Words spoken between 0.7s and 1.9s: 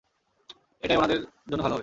এটাই ওনাদের জন্য ভালো হবে।